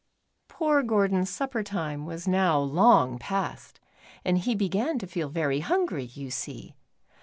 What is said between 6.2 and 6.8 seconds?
see.